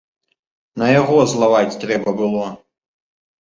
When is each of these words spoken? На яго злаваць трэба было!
На 0.81 0.87
яго 1.01 1.17
злаваць 1.33 1.77
трэба 1.85 2.09
было! 2.23 2.49